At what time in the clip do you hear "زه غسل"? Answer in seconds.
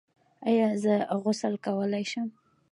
0.83-1.53